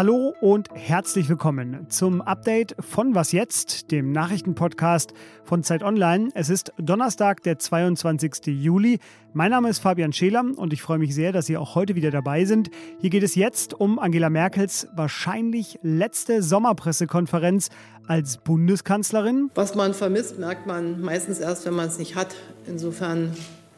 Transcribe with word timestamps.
Hallo 0.00 0.32
und 0.40 0.68
herzlich 0.72 1.28
willkommen 1.28 1.90
zum 1.90 2.22
Update 2.22 2.76
von 2.78 3.16
Was 3.16 3.32
jetzt, 3.32 3.90
dem 3.90 4.12
Nachrichtenpodcast 4.12 5.14
von 5.42 5.64
Zeit 5.64 5.82
Online. 5.82 6.28
Es 6.34 6.48
ist 6.48 6.72
Donnerstag, 6.78 7.42
der 7.42 7.58
22. 7.58 8.46
Juli. 8.46 9.00
Mein 9.32 9.50
Name 9.50 9.68
ist 9.68 9.80
Fabian 9.80 10.12
Scheler 10.12 10.44
und 10.56 10.72
ich 10.72 10.80
freue 10.80 10.98
mich 10.98 11.12
sehr, 11.12 11.32
dass 11.32 11.46
Sie 11.46 11.56
auch 11.56 11.74
heute 11.74 11.96
wieder 11.96 12.12
dabei 12.12 12.44
sind. 12.44 12.70
Hier 13.00 13.10
geht 13.10 13.24
es 13.24 13.34
jetzt 13.34 13.74
um 13.74 13.98
Angela 13.98 14.30
Merkels 14.30 14.86
wahrscheinlich 14.94 15.80
letzte 15.82 16.44
Sommerpressekonferenz 16.44 17.68
als 18.06 18.38
Bundeskanzlerin. 18.38 19.50
Was 19.56 19.74
man 19.74 19.92
vermisst, 19.92 20.38
merkt 20.38 20.68
man 20.68 21.00
meistens 21.00 21.40
erst, 21.40 21.66
wenn 21.66 21.74
man 21.74 21.88
es 21.88 21.98
nicht 21.98 22.14
hat. 22.14 22.36
Insofern 22.68 23.32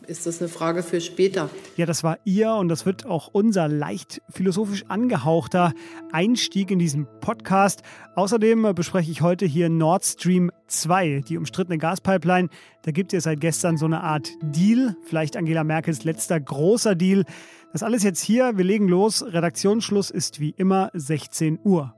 ist 0.06 0.26
das 0.26 0.40
eine 0.40 0.48
Frage 0.48 0.82
für 0.82 1.00
später. 1.00 1.50
Ja, 1.76 1.86
das 1.86 2.02
war 2.02 2.18
ihr 2.24 2.52
und 2.54 2.68
das 2.68 2.86
wird 2.86 3.06
auch 3.06 3.28
unser 3.32 3.68
leicht 3.68 4.22
philosophisch 4.28 4.84
angehauchter 4.88 5.72
Einstieg 6.12 6.70
in 6.70 6.78
diesen 6.78 7.06
Podcast. 7.20 7.82
Außerdem 8.14 8.74
bespreche 8.74 9.10
ich 9.10 9.22
heute 9.22 9.46
hier 9.46 9.68
Nord 9.68 10.04
Stream 10.04 10.50
2, 10.68 11.22
die 11.28 11.38
umstrittene 11.38 11.78
Gaspipeline. 11.78 12.48
Da 12.82 12.90
gibt 12.90 13.12
es 13.12 13.24
seit 13.24 13.40
gestern 13.40 13.76
so 13.76 13.86
eine 13.86 14.02
Art 14.02 14.30
Deal, 14.42 14.96
vielleicht 15.02 15.36
Angela 15.36 15.64
Merkels 15.64 16.04
letzter 16.04 16.40
großer 16.40 16.94
Deal. 16.94 17.24
Das 17.72 17.82
alles 17.82 18.02
jetzt 18.02 18.20
hier, 18.20 18.56
wir 18.56 18.64
legen 18.64 18.88
los. 18.88 19.24
Redaktionsschluss 19.24 20.10
ist 20.10 20.40
wie 20.40 20.50
immer 20.50 20.90
16 20.94 21.58
Uhr. 21.64 21.94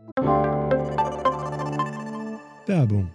Werbung. 2.66 3.10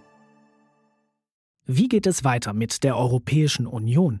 Wie 1.66 1.88
geht 1.88 2.06
es 2.06 2.24
weiter 2.24 2.52
mit 2.52 2.82
der 2.82 2.96
Europäischen 2.96 3.66
Union? 3.66 4.20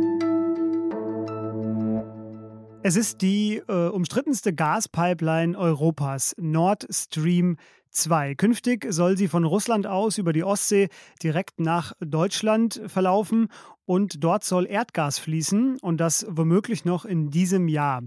Es 2.83 2.95
ist 2.95 3.21
die 3.21 3.61
äh, 3.67 3.89
umstrittenste 3.89 4.53
Gaspipeline 4.53 5.55
Europas, 5.55 6.33
Nord 6.39 6.87
Stream 6.89 7.57
2. 7.91 8.33
Künftig 8.33 8.87
soll 8.89 9.17
sie 9.17 9.27
von 9.27 9.45
Russland 9.45 9.85
aus 9.85 10.17
über 10.17 10.33
die 10.33 10.43
Ostsee 10.43 10.89
direkt 11.21 11.59
nach 11.59 11.93
Deutschland 11.99 12.81
verlaufen 12.87 13.49
und 13.85 14.23
dort 14.23 14.43
soll 14.43 14.65
Erdgas 14.65 15.19
fließen 15.19 15.77
und 15.79 15.97
das 15.97 16.25
womöglich 16.27 16.83
noch 16.83 17.05
in 17.05 17.29
diesem 17.29 17.67
Jahr. 17.67 18.01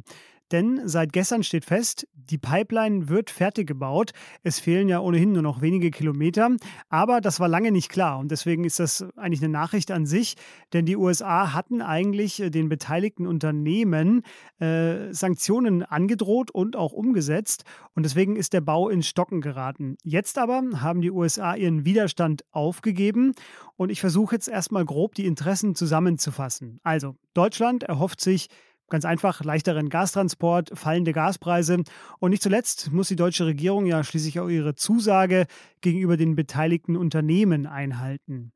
Denn 0.52 0.82
seit 0.84 1.12
gestern 1.12 1.42
steht 1.42 1.64
fest, 1.64 2.06
die 2.12 2.38
Pipeline 2.38 3.08
wird 3.08 3.30
fertig 3.30 3.66
gebaut. 3.66 4.12
Es 4.42 4.58
fehlen 4.58 4.88
ja 4.88 5.00
ohnehin 5.00 5.32
nur 5.32 5.42
noch 5.42 5.60
wenige 5.60 5.90
Kilometer. 5.90 6.50
Aber 6.88 7.20
das 7.20 7.40
war 7.40 7.48
lange 7.48 7.72
nicht 7.72 7.90
klar. 7.90 8.18
Und 8.18 8.30
deswegen 8.30 8.64
ist 8.64 8.78
das 8.78 9.06
eigentlich 9.16 9.42
eine 9.42 9.52
Nachricht 9.52 9.90
an 9.90 10.06
sich. 10.06 10.34
Denn 10.72 10.86
die 10.86 10.96
USA 10.96 11.52
hatten 11.52 11.82
eigentlich 11.82 12.40
äh, 12.40 12.50
den 12.50 12.68
beteiligten 12.68 13.26
Unternehmen 13.26 14.22
äh, 14.60 15.12
Sanktionen 15.12 15.82
angedroht 15.82 16.50
und 16.50 16.76
auch 16.76 16.92
umgesetzt. 16.92 17.64
Und 17.94 18.04
deswegen 18.04 18.36
ist 18.36 18.52
der 18.52 18.60
Bau 18.60 18.88
ins 18.88 19.06
Stocken 19.06 19.40
geraten. 19.40 19.96
Jetzt 20.02 20.38
aber 20.38 20.62
haben 20.76 21.00
die 21.00 21.10
USA 21.10 21.54
ihren 21.54 21.84
Widerstand 21.84 22.44
aufgegeben. 22.50 23.32
Und 23.76 23.90
ich 23.90 24.00
versuche 24.00 24.36
jetzt 24.36 24.48
erstmal 24.48 24.84
grob 24.84 25.14
die 25.14 25.26
Interessen 25.26 25.74
zusammenzufassen. 25.74 26.80
Also, 26.84 27.16
Deutschland 27.34 27.82
erhofft 27.82 28.20
sich 28.20 28.48
Ganz 28.94 29.04
einfach 29.04 29.42
leichteren 29.42 29.88
Gastransport, 29.88 30.70
fallende 30.72 31.12
Gaspreise 31.12 31.82
und 32.20 32.30
nicht 32.30 32.44
zuletzt 32.44 32.92
muss 32.92 33.08
die 33.08 33.16
deutsche 33.16 33.44
Regierung 33.44 33.86
ja 33.86 34.04
schließlich 34.04 34.38
auch 34.38 34.46
ihre 34.46 34.76
Zusage 34.76 35.46
gegenüber 35.80 36.16
den 36.16 36.36
beteiligten 36.36 36.96
Unternehmen 36.96 37.66
einhalten. 37.66 38.52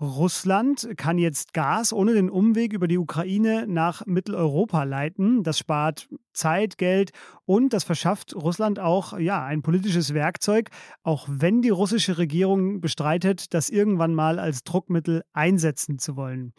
Russland 0.00 0.88
kann 0.96 1.18
jetzt 1.18 1.52
Gas 1.52 1.92
ohne 1.92 2.14
den 2.14 2.30
Umweg 2.30 2.72
über 2.72 2.88
die 2.88 2.96
Ukraine 2.96 3.66
nach 3.68 4.06
Mitteleuropa 4.06 4.84
leiten. 4.84 5.42
Das 5.42 5.58
spart 5.58 6.08
Zeit, 6.32 6.78
Geld 6.78 7.10
und 7.44 7.74
das 7.74 7.84
verschafft 7.84 8.34
Russland 8.34 8.80
auch 8.80 9.18
ja, 9.18 9.44
ein 9.44 9.60
politisches 9.60 10.14
Werkzeug, 10.14 10.70
auch 11.02 11.26
wenn 11.28 11.60
die 11.60 11.68
russische 11.68 12.16
Regierung 12.16 12.80
bestreitet, 12.80 13.52
das 13.52 13.68
irgendwann 13.68 14.14
mal 14.14 14.38
als 14.38 14.64
Druckmittel 14.64 15.24
einsetzen 15.34 15.98
zu 15.98 16.16
wollen. 16.16 16.54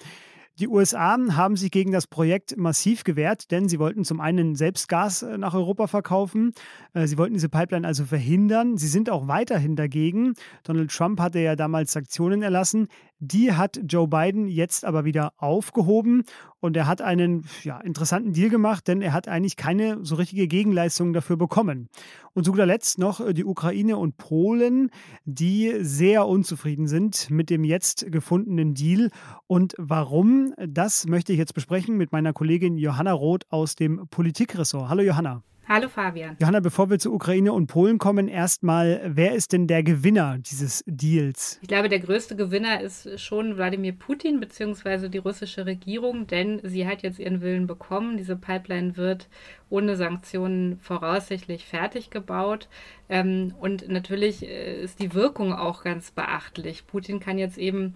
Die 0.58 0.70
USA 0.70 1.18
haben 1.32 1.58
sich 1.58 1.70
gegen 1.70 1.92
das 1.92 2.08
Projekt 2.08 2.56
massiv 2.56 3.04
gewehrt, 3.04 3.52
denn 3.52 3.68
sie 3.68 3.78
wollten 3.78 4.06
zum 4.06 4.22
einen 4.22 4.56
selbst 4.56 4.88
Gas 4.88 5.22
äh, 5.22 5.38
nach 5.38 5.54
Europa 5.54 5.88
verkaufen. 5.88 6.54
Äh, 6.94 7.08
sie 7.08 7.18
wollten 7.18 7.34
diese 7.34 7.50
Pipeline 7.50 7.86
also 7.86 8.06
verhindern. 8.06 8.78
Sie 8.78 8.88
sind 8.88 9.10
auch 9.10 9.28
weiterhin 9.28 9.76
dagegen. 9.76 10.34
Donald 10.64 10.92
Trump 10.92 11.20
hatte 11.20 11.40
ja 11.40 11.58
damals 11.58 11.92
Sanktionen 11.92 12.42
erlassen. 12.42 12.88
Die 13.20 13.52
hat 13.54 13.80
Joe 13.88 14.08
Biden 14.08 14.48
jetzt 14.48 14.86
aber 14.86 15.04
wieder 15.04 15.34
aufgehoben 15.38 16.24
und 16.60 16.76
er 16.76 16.86
hat 16.88 17.02
einen 17.02 17.46
ja, 17.64 17.80
interessanten 17.80 18.34
Deal 18.34 18.50
gemacht, 18.50 18.88
denn 18.88 19.02
er 19.02 19.14
hat 19.14 19.28
eigentlich 19.28 19.56
keine 19.56 20.04
so 20.04 20.16
richtige 20.16 20.48
Gegenleistung 20.48 21.14
dafür 21.14 21.38
bekommen. 21.38 21.90
Und 22.34 22.44
zu 22.44 22.52
guter 22.52 22.66
Letzt 22.66 23.00
noch 23.00 23.22
äh, 23.22 23.34
die 23.34 23.46
Ukraine 23.46 23.98
und 23.98 24.18
Polen, 24.18 24.90
die 25.24 25.74
sehr 25.80 26.28
unzufrieden 26.28 26.88
sind 26.88 27.30
mit 27.30 27.50
dem 27.50 27.64
jetzt 27.64 28.12
gefundenen 28.12 28.74
Deal. 28.74 29.10
Und 29.48 29.76
warum, 29.78 30.45
das 30.58 31.08
möchte 31.08 31.32
ich 31.34 31.40
jetzt 31.40 31.54
besprechen 31.54 31.98
mit 31.98 32.12
meiner 32.12 32.34
Kollegin 32.34 32.78
Johanna 32.78 33.14
Roth 33.14 33.46
aus 33.50 33.76
dem 33.76 34.08
Politikressort. 34.10 34.90
Hallo 34.90 35.02
Johanna. 35.02 35.44
Hallo 35.68 35.90
Fabian. 35.90 36.38
Johanna, 36.40 36.60
bevor 36.60 36.92
wir 36.92 37.00
zu 37.00 37.12
Ukraine 37.12 37.52
und 37.52 37.66
Polen 37.66 37.98
kommen, 37.98 38.28
erstmal, 38.28 39.02
wer 39.04 39.34
ist 39.34 39.52
denn 39.52 39.66
der 39.66 39.82
Gewinner 39.82 40.38
dieses 40.38 40.84
Deals? 40.86 41.58
Ich 41.64 41.68
glaube, 41.68 41.90
der 41.90 41.98
größte 41.98 42.36
Gewinner 42.36 42.82
ist 42.82 43.20
schon 43.20 43.58
Wladimir 43.58 43.94
Putin 43.94 44.40
bzw. 44.40 45.10
die 45.10 45.18
russische 45.18 45.66
Regierung, 45.66 46.28
denn 46.28 46.60
sie 46.62 46.86
hat 46.86 47.02
jetzt 47.02 47.18
ihren 47.18 47.42
Willen 47.42 47.66
bekommen. 47.66 48.16
Diese 48.18 48.36
Pipeline 48.36 48.96
wird 48.96 49.28
ohne 49.72 49.96
Sanktionen 49.96 50.78
voraussichtlich 50.78 51.66
fertig 51.66 52.12
gebaut. 52.12 52.70
Ähm, 53.10 53.56
und 53.60 53.90
natürlich 53.90 54.44
äh, 54.44 54.84
ist 54.84 55.00
die 55.00 55.16
Wirkung 55.16 55.52
auch 55.52 55.84
ganz 55.84 56.12
beachtlich. 56.12 56.86
Putin 56.86 57.20
kann 57.20 57.40
jetzt 57.40 57.58
eben 57.58 57.96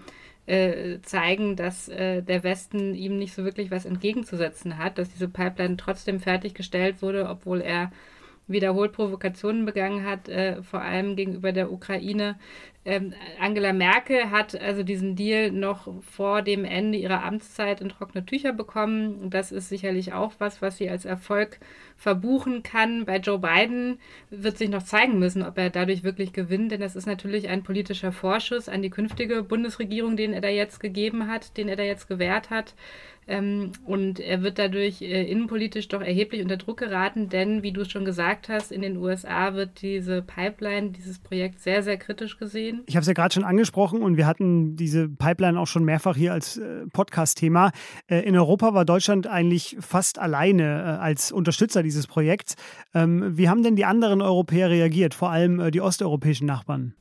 äh, 0.50 1.00
zeigen, 1.04 1.56
dass 1.56 1.90
äh, 1.90 2.24
der 2.24 2.44
Westen 2.44 2.96
ihm 2.96 3.18
nicht 3.18 3.34
so 3.34 3.44
wirklich 3.46 3.70
was 3.70 3.86
entgegenzusetzen 3.86 4.78
hat, 4.78 4.98
dass 4.98 5.10
diese 5.10 5.28
Pipeline 5.28 5.78
trotzdem 5.78 6.20
fertiggestellt 6.20 7.02
wurde, 7.02 7.30
obwohl 7.30 7.62
er 7.62 7.92
wiederholt 8.48 8.94
Provokationen 8.94 9.66
begangen 9.66 10.06
hat, 10.06 10.28
äh, 10.28 10.64
vor 10.64 10.82
allem 10.82 11.16
gegenüber 11.16 11.52
der 11.52 11.72
Ukraine. 11.72 12.40
Ähm, 12.90 13.14
Angela 13.40 13.72
Merkel 13.72 14.32
hat 14.32 14.60
also 14.60 14.82
diesen 14.82 15.16
Deal 15.16 15.52
noch 15.52 15.88
vor 16.02 16.42
dem 16.42 16.66
Ende 16.66 16.98
ihrer 16.98 17.24
Amtszeit 17.24 17.82
in 17.82 17.90
trockene 17.90 18.26
Tücher 18.26 18.52
bekommen. 18.52 19.30
Das 19.30 19.52
ist 19.52 19.70
sicherlich 19.70 20.14
auch 20.14 20.34
was, 20.40 20.64
was 20.64 20.78
sie 20.78 20.90
als 20.90 21.06
Erfolg 21.06 21.60
verbuchen 21.98 22.64
kann. 22.64 23.06
Bei 23.06 23.18
Joe 23.18 23.38
Biden 23.38 24.00
wird 24.32 24.58
sich 24.58 24.70
noch 24.70 24.82
zeigen 24.82 25.20
müssen, 25.20 25.44
ob 25.44 25.60
er 25.60 25.70
dadurch 25.70 26.04
wirklich 26.04 26.34
gewinnt, 26.34 26.72
denn 26.72 26.82
das 26.82 26.96
ist 26.96 27.06
natürlich 27.06 27.48
ein 27.48 27.62
politischer 27.62 28.12
Vorschuss 28.12 28.68
an 28.68 28.82
die 28.82 28.90
künftige 28.90 29.44
Bundesregierung, 29.44 30.18
den 30.18 30.34
er 30.34 30.42
da 30.42 30.50
jetzt 30.50 30.80
gegeben 30.80 31.28
hat, 31.28 31.58
den 31.58 31.68
er 31.68 31.76
da 31.76 31.84
jetzt 31.84 32.08
gewährt 32.08 32.50
hat. 32.50 32.74
Ähm, 33.30 33.74
und 33.86 34.20
er 34.20 34.42
wird 34.42 34.58
dadurch 34.58 35.04
äh, 35.04 35.24
innenpolitisch 35.30 35.88
doch 35.88 36.02
erheblich 36.02 36.42
unter 36.42 36.58
Druck 36.58 36.78
geraten, 36.78 37.30
denn, 37.30 37.62
wie 37.62 37.72
du 37.72 37.86
schon 37.86 38.04
gesagt 38.04 38.50
hast, 38.50 38.72
in 38.72 38.82
den 38.82 38.98
USA 38.98 39.54
wird 39.54 39.84
diese 39.84 40.24
Pipeline, 40.24 40.90
dieses 40.90 41.20
Projekt 41.20 41.60
sehr, 41.60 41.84
sehr 41.84 41.98
kritisch 41.98 42.40
gesehen. 42.40 42.79
Ich 42.86 42.96
habe 42.96 43.02
es 43.02 43.08
ja 43.08 43.14
gerade 43.14 43.34
schon 43.34 43.44
angesprochen 43.44 44.02
und 44.02 44.18
wir 44.18 44.26
hatten 44.26 44.76
diese 44.76 45.08
Pipeline 45.08 45.60
auch 45.60 45.68
schon 45.68 45.84
mehrfach 45.84 46.16
hier 46.16 46.34
als 46.34 46.58
äh, 46.58 46.86
Podcast-Thema. 46.92 47.72
Äh, 48.08 48.20
in 48.20 48.38
Europa 48.38 48.74
war 48.74 48.86
Deutschland 48.86 49.28
eigentlich 49.28 49.78
fast 49.80 50.20
alleine 50.20 50.64
äh, 50.64 50.86
als 51.02 51.32
Unterstützer 51.32 51.84
dieses 51.84 52.08
Projekts. 52.08 52.56
Ähm, 52.94 53.38
wie 53.38 53.50
haben 53.50 53.64
denn 53.64 53.76
die 53.76 53.86
anderen 53.86 54.22
Europäer 54.22 54.70
reagiert, 54.70 55.14
vor 55.14 55.30
allem 55.30 55.72
die 55.72 55.82
osteuropäischen 55.82 56.48
Nachbarn? 56.48 56.94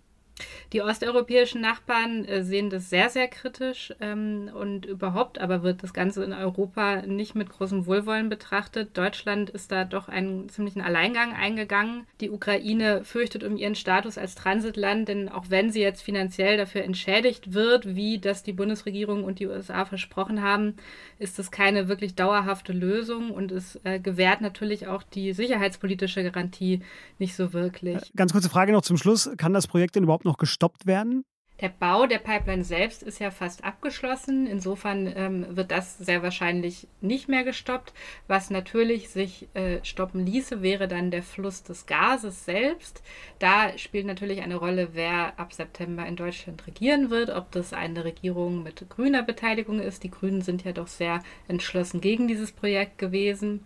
Die 0.73 0.83
osteuropäischen 0.83 1.61
Nachbarn 1.61 2.25
äh, 2.25 2.45
sehen 2.45 2.71
das 2.71 2.91
sehr, 2.91 3.09
sehr 3.09 3.29
kritisch 3.29 3.95
ähm, 4.01 4.51
und 4.55 4.87
überhaupt 4.87 5.41
aber 5.41 5.63
wird 5.63 5.83
das 5.83 5.95
Ganze 5.95 6.23
in 6.25 6.33
Europa 6.33 7.03
nicht 7.03 7.35
mit 7.35 7.49
großem 7.51 7.87
Wohlwollen 7.87 8.29
betrachtet. 8.29 8.97
Deutschland 8.97 9.51
ist 9.51 9.73
da 9.73 9.85
doch 9.85 10.09
einen 10.09 10.49
ziemlichen 10.49 10.83
Alleingang 10.83 11.33
eingegangen. 11.33 12.07
Die 12.21 12.31
Ukraine 12.31 13.05
fürchtet 13.05 13.45
um 13.45 13.57
ihren 13.57 13.75
Status 13.75 14.19
als 14.19 14.35
Transitland, 14.35 15.09
denn 15.09 15.29
auch 15.29 15.47
wenn 15.49 15.71
sie 15.71 15.81
jetzt 15.81 16.03
finanziell 16.03 16.57
dafür 16.57 16.85
entschädigt 16.85 17.55
wird, 17.55 17.95
wie 17.97 18.19
das 18.19 18.43
die 18.43 18.53
Bundesregierung 18.53 19.25
und 19.25 19.39
die 19.39 19.47
USA 19.47 19.85
versprochen 19.85 20.43
haben, 20.43 20.75
ist 21.19 21.39
das 21.39 21.51
keine 21.51 21.89
wirklich 21.89 22.15
dauerhafte 22.15 22.73
Lösung 22.73 23.31
und 23.31 23.53
es 23.53 23.81
äh, 23.85 23.99
gewährt 23.99 24.41
natürlich 24.41 24.87
auch 24.87 25.03
die 25.03 25.33
sicherheitspolitische 25.33 26.23
Garantie 26.23 26.83
nicht 27.19 27.35
so 27.35 27.53
wirklich. 27.53 27.97
Äh, 27.97 28.17
ganz 28.17 28.33
kurze 28.33 28.49
Frage 28.49 28.73
noch 28.73 28.83
zum 28.83 28.97
Schluss. 28.97 29.31
Kann 29.37 29.55
das 29.55 29.67
Projekt 29.67 29.97
denn 29.97 30.05
überhaupt 30.05 30.25
noch 30.29 30.39
gestoppt 30.39 30.87
werden? 30.87 31.25
Der 31.61 31.71
Bau 31.71 32.07
der 32.07 32.19
Pipeline 32.19 32.63
selbst 32.63 33.03
ist 33.03 33.19
ja 33.19 33.33
fast 33.33 33.65
abgeschlossen. 33.65 34.47
Insofern 34.47 35.13
ähm, 35.17 35.57
wird 35.57 35.73
das 35.73 35.99
sehr 35.99 36.23
wahrscheinlich 36.23 36.87
nicht 37.01 37.29
mehr 37.29 37.43
gestoppt. 37.43 37.93
Was 38.29 38.49
natürlich 38.51 39.09
sich 39.09 39.49
äh, 39.55 39.81
stoppen 39.83 40.25
ließe, 40.25 40.63
wäre 40.63 40.87
dann 40.87 41.11
der 41.11 41.25
Fluss 41.25 41.65
des 41.65 41.87
Gases 41.87 42.45
selbst. 42.45 43.03
Da 43.41 43.77
spielt 43.77 44.07
natürlich 44.07 44.41
eine 44.41 44.55
Rolle, 44.55 44.91
wer 44.93 45.37
ab 45.37 45.53
September 45.53 46.07
in 46.07 46.15
Deutschland 46.15 46.65
regieren 46.69 47.11
wird, 47.11 47.31
ob 47.31 47.51
das 47.51 47.73
eine 47.73 48.05
Regierung 48.05 48.63
mit 48.63 48.89
grüner 48.89 49.25
Beteiligung 49.25 49.81
ist. 49.81 50.05
Die 50.05 50.13
Grünen 50.13 50.43
sind 50.43 50.63
ja 50.63 50.71
doch 50.71 50.87
sehr 50.87 51.25
entschlossen 51.49 52.01
gegen 52.01 52.29
dieses 52.29 52.53
Projekt 52.53 52.99
gewesen. 52.99 53.65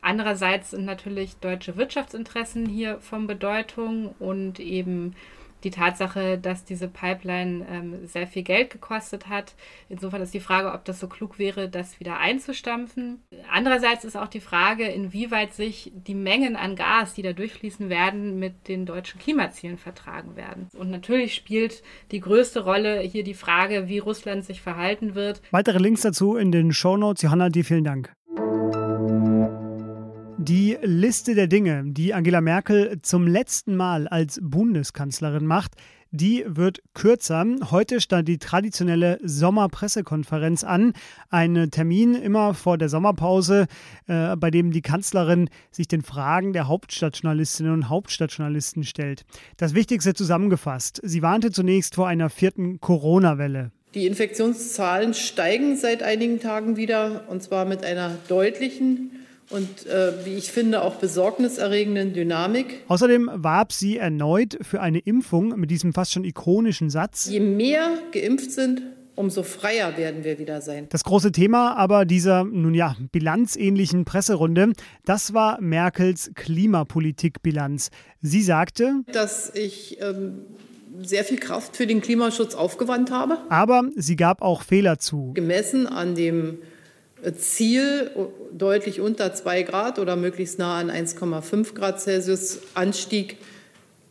Andererseits 0.00 0.70
sind 0.70 0.84
natürlich 0.84 1.36
deutsche 1.36 1.76
Wirtschaftsinteressen 1.76 2.66
hier 2.66 3.00
von 3.00 3.26
Bedeutung 3.26 4.14
und 4.20 4.60
eben 4.60 5.16
die 5.64 5.70
Tatsache, 5.70 6.38
dass 6.38 6.64
diese 6.64 6.88
Pipeline 6.88 7.66
ähm, 7.70 8.06
sehr 8.06 8.26
viel 8.26 8.42
Geld 8.42 8.70
gekostet 8.70 9.28
hat. 9.28 9.54
Insofern 9.88 10.22
ist 10.22 10.34
die 10.34 10.40
Frage, 10.40 10.72
ob 10.72 10.84
das 10.84 11.00
so 11.00 11.08
klug 11.08 11.38
wäre, 11.38 11.68
das 11.68 12.00
wieder 12.00 12.18
einzustampfen. 12.18 13.22
Andererseits 13.50 14.04
ist 14.04 14.16
auch 14.16 14.28
die 14.28 14.40
Frage, 14.40 14.84
inwieweit 14.86 15.54
sich 15.54 15.92
die 15.94 16.14
Mengen 16.14 16.56
an 16.56 16.76
Gas, 16.76 17.14
die 17.14 17.22
da 17.22 17.32
durchfließen 17.32 17.88
werden, 17.88 18.38
mit 18.38 18.68
den 18.68 18.86
deutschen 18.86 19.20
Klimazielen 19.20 19.78
vertragen 19.78 20.36
werden. 20.36 20.68
Und 20.76 20.90
natürlich 20.90 21.34
spielt 21.34 21.82
die 22.10 22.20
größte 22.20 22.64
Rolle 22.64 23.00
hier 23.00 23.24
die 23.24 23.34
Frage, 23.34 23.88
wie 23.88 23.98
Russland 23.98 24.44
sich 24.44 24.60
verhalten 24.60 25.14
wird. 25.14 25.42
Weitere 25.50 25.78
Links 25.78 26.02
dazu 26.02 26.36
in 26.36 26.52
den 26.52 26.72
Shownotes. 26.72 27.22
Johanna, 27.22 27.48
dir 27.48 27.64
vielen 27.64 27.84
Dank. 27.84 28.12
Die 30.44 30.76
Liste 30.82 31.36
der 31.36 31.46
Dinge, 31.46 31.84
die 31.86 32.14
Angela 32.14 32.40
Merkel 32.40 32.98
zum 33.02 33.28
letzten 33.28 33.76
Mal 33.76 34.08
als 34.08 34.40
Bundeskanzlerin 34.42 35.46
macht, 35.46 35.74
die 36.10 36.44
wird 36.48 36.82
kürzer. 36.94 37.46
Heute 37.70 38.00
stand 38.00 38.26
die 38.26 38.38
traditionelle 38.38 39.20
Sommerpressekonferenz 39.22 40.64
an. 40.64 40.94
Ein 41.30 41.70
Termin 41.70 42.16
immer 42.16 42.54
vor 42.54 42.76
der 42.76 42.88
Sommerpause, 42.88 43.68
äh, 44.08 44.34
bei 44.34 44.50
dem 44.50 44.72
die 44.72 44.82
Kanzlerin 44.82 45.48
sich 45.70 45.86
den 45.86 46.02
Fragen 46.02 46.52
der 46.52 46.66
Hauptstadtjournalistinnen 46.66 47.72
und 47.72 47.88
Hauptstadtjournalisten 47.88 48.82
stellt. 48.82 49.24
Das 49.58 49.74
Wichtigste 49.74 50.12
zusammengefasst. 50.12 51.00
Sie 51.04 51.22
warnte 51.22 51.52
zunächst 51.52 51.94
vor 51.94 52.08
einer 52.08 52.30
vierten 52.30 52.80
Corona-Welle. 52.80 53.70
Die 53.94 54.08
Infektionszahlen 54.08 55.14
steigen 55.14 55.76
seit 55.76 56.02
einigen 56.02 56.40
Tagen 56.40 56.76
wieder, 56.76 57.28
und 57.28 57.44
zwar 57.44 57.64
mit 57.64 57.84
einer 57.84 58.16
deutlichen 58.26 59.21
und 59.50 59.86
äh, 59.86 60.24
wie 60.24 60.34
ich 60.34 60.50
finde 60.50 60.82
auch 60.82 60.96
besorgniserregenden 60.96 62.12
Dynamik. 62.12 62.84
Außerdem 62.88 63.30
warb 63.32 63.72
sie 63.72 63.98
erneut 63.98 64.58
für 64.62 64.80
eine 64.80 64.98
Impfung 64.98 65.58
mit 65.58 65.70
diesem 65.70 65.92
fast 65.92 66.12
schon 66.12 66.24
ikonischen 66.24 66.90
Satz. 66.90 67.28
Je 67.30 67.40
mehr 67.40 67.98
geimpft 68.12 68.50
sind, 68.50 68.82
umso 69.14 69.42
freier 69.42 69.96
werden 69.96 70.24
wir 70.24 70.38
wieder 70.38 70.60
sein. 70.60 70.86
Das 70.88 71.04
große 71.04 71.32
Thema 71.32 71.76
aber 71.76 72.04
dieser, 72.04 72.44
nun 72.44 72.74
ja, 72.74 72.96
bilanzähnlichen 73.12 74.04
Presserunde, 74.04 74.72
das 75.04 75.34
war 75.34 75.60
Merkels 75.60 76.30
Klimapolitikbilanz. 76.34 77.90
Sie 78.20 78.42
sagte, 78.42 79.02
dass 79.12 79.54
ich 79.54 79.98
ähm, 80.00 80.46
sehr 81.02 81.24
viel 81.24 81.38
Kraft 81.38 81.76
für 81.76 81.86
den 81.86 82.00
Klimaschutz 82.00 82.54
aufgewandt 82.54 83.10
habe. 83.10 83.38
Aber 83.48 83.84
sie 83.96 84.16
gab 84.16 84.42
auch 84.42 84.62
Fehler 84.62 84.98
zu. 84.98 85.32
Gemessen 85.34 85.86
an 85.86 86.14
dem 86.14 86.58
Ziel 87.36 88.10
deutlich 88.52 89.00
unter 89.00 89.32
2 89.32 89.62
Grad 89.62 89.98
oder 89.98 90.16
möglichst 90.16 90.58
nah 90.58 90.78
an 90.78 90.90
1,5 90.90 91.74
Grad 91.74 92.00
Celsius 92.00 92.58
Anstieg 92.74 93.36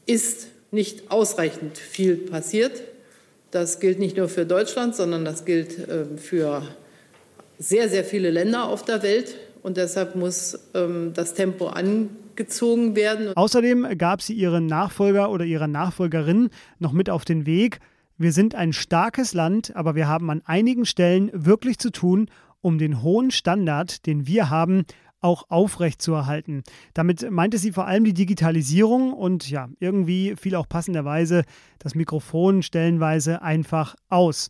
ist 0.05 0.47
nicht 0.71 1.11
ausreichend 1.11 1.77
viel 1.77 2.15
passiert. 2.15 2.81
Das 3.51 3.81
gilt 3.81 3.99
nicht 3.99 4.15
nur 4.15 4.29
für 4.29 4.45
Deutschland, 4.45 4.95
sondern 4.95 5.25
das 5.25 5.43
gilt 5.43 5.77
ähm, 5.89 6.17
für 6.17 6.63
sehr, 7.59 7.89
sehr 7.89 8.05
viele 8.05 8.31
Länder 8.31 8.65
auf 8.69 8.83
der 8.85 9.03
Welt. 9.03 9.35
Und 9.61 9.77
deshalb 9.77 10.15
muss 10.15 10.57
ähm, 10.73 11.11
das 11.13 11.33
Tempo 11.33 11.67
angezogen 11.67 12.95
werden. 12.95 13.35
Außerdem 13.35 13.97
gab 13.97 14.21
sie 14.21 14.33
ihren 14.33 14.65
Nachfolger 14.65 15.29
oder 15.29 15.45
ihrer 15.45 15.67
Nachfolgerin 15.67 16.49
noch 16.79 16.93
mit 16.93 17.09
auf 17.09 17.25
den 17.25 17.45
Weg. 17.45 17.79
Wir 18.17 18.31
sind 18.31 18.55
ein 18.55 18.71
starkes 18.71 19.33
Land, 19.33 19.75
aber 19.75 19.95
wir 19.95 20.07
haben 20.07 20.29
an 20.29 20.41
einigen 20.45 20.85
Stellen 20.85 21.29
wirklich 21.33 21.77
zu 21.77 21.91
tun, 21.91 22.29
um 22.61 22.77
den 22.77 23.01
hohen 23.01 23.31
Standard, 23.31 24.05
den 24.05 24.27
wir 24.27 24.49
haben, 24.49 24.85
auch 25.21 25.49
aufrechtzuerhalten. 25.49 26.63
Damit 26.93 27.29
meinte 27.29 27.57
sie 27.57 27.71
vor 27.71 27.85
allem 27.85 28.03
die 28.03 28.13
Digitalisierung 28.13 29.13
und 29.13 29.49
ja, 29.49 29.69
irgendwie 29.79 30.35
fiel 30.35 30.55
auch 30.55 30.67
passenderweise 30.67 31.43
das 31.79 31.95
Mikrofon 31.95 32.63
stellenweise 32.63 33.41
einfach 33.41 33.95
aus. 34.09 34.49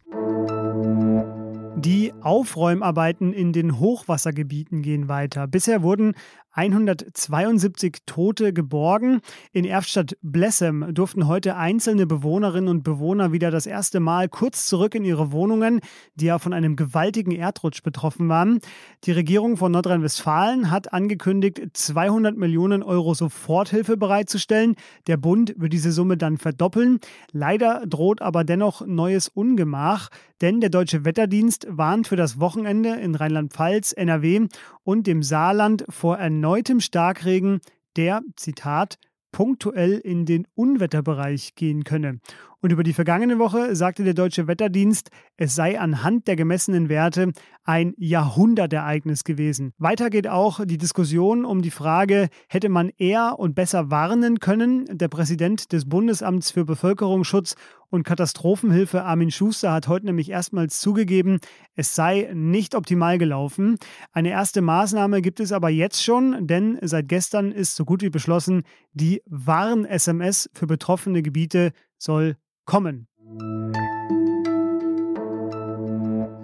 Die 1.78 2.14
Aufräumarbeiten 2.22 3.34
in 3.34 3.54
den 3.54 3.80
Hochwassergebieten 3.80 4.82
gehen 4.82 5.08
weiter. 5.08 5.48
Bisher 5.48 5.82
wurden 5.82 6.14
172 6.54 8.00
Tote 8.06 8.52
geborgen. 8.52 9.22
In 9.54 9.64
Erftstadt-Blessem 9.64 10.94
durften 10.94 11.28
heute 11.28 11.56
einzelne 11.56 12.06
Bewohnerinnen 12.06 12.70
und 12.70 12.84
Bewohner 12.84 13.32
wieder 13.32 13.52
das 13.52 13.66
erste 13.66 14.00
Mal 14.00 14.28
kurz 14.28 14.66
zurück 14.66 14.94
in 14.96 15.06
ihre 15.06 15.32
Wohnungen, 15.32 15.80
die 16.16 16.26
ja 16.26 16.40
von 16.40 16.54
einem 16.54 16.76
gewaltigen 16.76 17.32
Erdrutsch 17.32 17.84
betroffen 17.84 18.28
waren. 18.28 18.60
Die 19.06 19.14
Regierung 19.14 19.56
von 19.56 19.72
Nordrhein-Westfalen 19.72 20.70
hat 20.72 20.92
angekündigt, 20.92 21.62
200 21.72 22.36
Millionen 22.36 22.84
Euro 22.84 23.14
Soforthilfe 23.14 23.96
bereitzustellen. 23.96 24.76
Der 25.08 25.18
Bund 25.18 25.54
wird 25.58 25.72
diese 25.72 25.92
Summe 25.92 26.18
dann 26.18 26.38
verdoppeln. 26.38 27.00
Leider 27.32 27.86
droht 27.88 28.22
aber 28.22 28.44
dennoch 28.44 28.86
neues 28.86 29.30
Ungemach, 29.30 30.10
denn 30.42 30.60
der 30.60 30.70
Deutsche 30.70 31.06
Wetterdienst 31.06 31.68
warnt 31.70 32.08
für 32.08 32.16
das 32.16 32.40
Wochenende 32.40 32.96
in 32.96 33.16
Rheinland-Pfalz, 33.16 33.94
NRW 33.94 34.48
und 34.84 35.08
dem 35.08 35.24
Saarland 35.24 35.86
vor 35.90 36.18
erneutem 36.18 36.80
Starkregen, 36.80 37.60
der, 37.96 38.22
Zitat, 38.36 38.98
punktuell 39.32 39.94
in 39.94 40.26
den 40.26 40.46
Unwetterbereich 40.56 41.56
gehen 41.56 41.84
könne. 41.84 42.20
Und 42.64 42.72
über 42.72 42.84
die 42.84 42.94
vergangene 42.94 43.40
Woche 43.40 43.76
sagte 43.76 44.04
der 44.04 44.14
Deutsche 44.14 44.48
Wetterdienst, 44.48 45.10
es 45.36 45.56
sei 45.56 45.80
anhand 45.80 46.28
der 46.28 46.36
gemessenen 46.36 46.90
Werte 46.90 47.32
ein 47.64 47.94
Jahrhundertereignis 47.98 49.24
gewesen. 49.24 49.74
Weiter 49.80 50.12
geht 50.12 50.28
auch 50.28 50.64
die 50.64 50.78
Diskussion 50.78 51.44
um 51.44 51.64
die 51.64 51.72
Frage, 51.72 52.30
hätte 52.50 52.70
man 52.70 52.90
eher 52.98 53.40
und 53.40 53.56
besser 53.56 53.90
warnen 53.90 54.40
können? 54.40 54.86
Der 54.92 55.08
Präsident 55.08 55.72
des 55.72 55.90
Bundesamts 55.90 56.52
für 56.52 56.66
Bevölkerungsschutz 56.66 57.56
und 57.92 58.04
Katastrophenhilfe 58.04 59.04
Armin 59.04 59.30
Schuster 59.30 59.74
hat 59.74 59.88
heute 59.88 60.08
nämlich 60.08 60.30
erstmals 60.30 60.80
zugegeben, 60.80 61.40
es 61.76 61.94
sei 61.94 62.32
nicht 62.34 62.74
optimal 62.74 63.18
gelaufen. 63.18 63.78
Eine 64.14 64.30
erste 64.30 64.62
Maßnahme 64.62 65.22
gibt 65.22 65.40
es 65.40 65.52
aber 65.52 65.70
jetzt 65.70 66.04
schon, 66.04 66.48
denn 66.48 66.80
seit 66.82 67.08
gestern 67.10 67.52
ist 67.52 67.76
so 67.76 67.86
gut 67.86 68.02
wie 68.02 68.10
beschlossen, 68.10 68.64
die 68.94 69.22
Warn-SMS 69.28 70.50
für 70.54 70.66
betroffene 70.66 71.22
Gebiete 71.22 71.74
soll 71.98 72.38
kommen. 72.66 73.08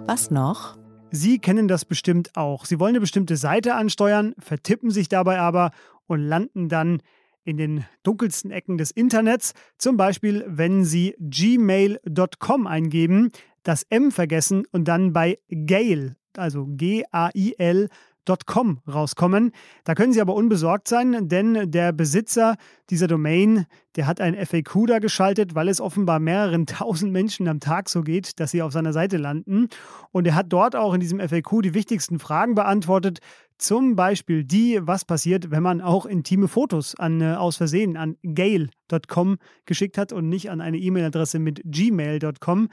Was 0.06 0.30
noch? 0.30 0.78
Sie 1.10 1.38
kennen 1.38 1.68
das 1.68 1.86
bestimmt 1.86 2.36
auch. 2.36 2.66
Sie 2.66 2.78
wollen 2.78 2.90
eine 2.90 3.00
bestimmte 3.00 3.36
Seite 3.38 3.74
ansteuern, 3.74 4.34
vertippen 4.38 4.90
sich 4.90 5.08
dabei 5.08 5.40
aber 5.40 5.70
und 6.06 6.20
landen 6.20 6.68
dann 6.68 7.00
in 7.48 7.56
den 7.56 7.86
dunkelsten 8.02 8.50
Ecken 8.50 8.76
des 8.76 8.90
Internets. 8.90 9.54
Zum 9.78 9.96
Beispiel, 9.96 10.44
wenn 10.46 10.84
Sie 10.84 11.14
gmail.com 11.18 12.66
eingeben, 12.66 13.30
das 13.62 13.84
M 13.88 14.12
vergessen 14.12 14.66
und 14.70 14.86
dann 14.86 15.14
bei 15.14 15.38
Gail, 15.48 16.16
also 16.36 16.66
G-A-I-L, 16.66 17.88
.com 18.28 18.80
rauskommen. 18.86 19.52
Da 19.84 19.94
können 19.94 20.12
Sie 20.12 20.20
aber 20.20 20.34
unbesorgt 20.34 20.88
sein, 20.88 21.28
denn 21.28 21.70
der 21.70 21.92
Besitzer 21.92 22.56
dieser 22.90 23.06
Domain, 23.06 23.66
der 23.96 24.06
hat 24.06 24.20
ein 24.20 24.34
FAQ 24.34 24.86
da 24.86 24.98
geschaltet, 24.98 25.54
weil 25.54 25.68
es 25.68 25.80
offenbar 25.80 26.18
mehreren 26.18 26.66
tausend 26.66 27.12
Menschen 27.12 27.48
am 27.48 27.60
Tag 27.60 27.88
so 27.88 28.02
geht, 28.02 28.38
dass 28.40 28.50
sie 28.50 28.62
auf 28.62 28.72
seiner 28.72 28.92
Seite 28.92 29.16
landen. 29.16 29.68
Und 30.10 30.26
er 30.26 30.34
hat 30.34 30.46
dort 30.50 30.76
auch 30.76 30.94
in 30.94 31.00
diesem 31.00 31.20
FAQ 31.20 31.62
die 31.62 31.74
wichtigsten 31.74 32.18
Fragen 32.18 32.54
beantwortet. 32.54 33.18
Zum 33.58 33.96
Beispiel 33.96 34.44
die, 34.44 34.78
was 34.82 35.04
passiert, 35.04 35.50
wenn 35.50 35.62
man 35.62 35.80
auch 35.80 36.06
intime 36.06 36.46
Fotos 36.46 36.94
an, 36.94 37.20
äh, 37.20 37.34
aus 37.34 37.56
Versehen 37.56 37.96
an 37.96 38.16
gail.com 38.22 39.38
geschickt 39.66 39.98
hat 39.98 40.12
und 40.12 40.28
nicht 40.28 40.50
an 40.50 40.60
eine 40.60 40.78
E-Mail-Adresse 40.78 41.40
mit 41.40 41.62
gmail.com. 41.64 42.68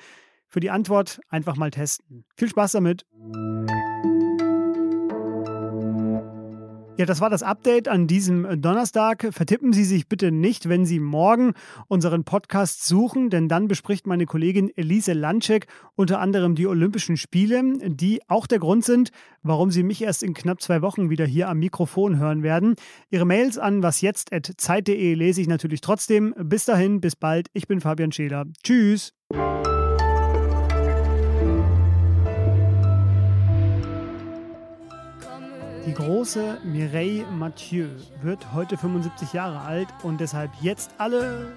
Für 0.47 0.59
die 0.59 0.69
Antwort 0.69 1.19
einfach 1.29 1.55
mal 1.55 1.71
testen. 1.71 2.23
Viel 2.35 2.49
Spaß 2.49 2.73
damit! 2.73 3.05
Ja, 6.97 7.05
das 7.05 7.19
war 7.19 7.29
das 7.29 7.43
Update 7.43 7.89
an 7.89 8.07
diesem 8.07 8.61
Donnerstag. 8.61 9.27
Vertippen 9.31 9.73
Sie 9.73 9.83
sich 9.83 10.07
bitte 10.07 10.31
nicht, 10.31 10.69
wenn 10.69 10.85
Sie 10.85 11.01
morgen 11.01 11.51
unseren 11.89 12.23
Podcast 12.23 12.87
suchen, 12.87 13.29
denn 13.29 13.49
dann 13.49 13.67
bespricht 13.67 14.07
meine 14.07 14.25
Kollegin 14.25 14.71
Elise 14.77 15.11
Landschek 15.11 15.67
unter 15.95 16.21
anderem 16.21 16.55
die 16.55 16.67
Olympischen 16.67 17.17
Spiele, 17.17 17.61
die 17.83 18.21
auch 18.29 18.47
der 18.47 18.59
Grund 18.59 18.85
sind, 18.85 19.09
warum 19.43 19.71
Sie 19.71 19.83
mich 19.83 20.03
erst 20.03 20.23
in 20.23 20.33
knapp 20.33 20.61
zwei 20.61 20.81
Wochen 20.81 21.09
wieder 21.09 21.25
hier 21.25 21.49
am 21.49 21.59
Mikrofon 21.59 22.17
hören 22.17 22.43
werden. 22.43 22.75
Ihre 23.09 23.25
Mails 23.25 23.57
an 23.57 23.83
wasjetzt.zeit.de 23.83 25.15
lese 25.15 25.41
ich 25.41 25.49
natürlich 25.49 25.81
trotzdem. 25.81 26.33
Bis 26.45 26.63
dahin, 26.63 27.01
bis 27.01 27.17
bald. 27.17 27.49
Ich 27.51 27.67
bin 27.67 27.81
Fabian 27.81 28.13
Scheler. 28.13 28.45
Tschüss. 28.63 29.11
Die 35.85 35.93
große 35.93 36.57
Mireille 36.63 37.25
Mathieu 37.27 37.87
wird 38.23 38.53
heute 38.53 38.75
75 38.75 39.33
Jahre 39.33 39.59
alt 39.61 39.87
und 40.01 40.19
deshalb 40.19 40.49
jetzt 40.61 40.89
alle 40.97 41.55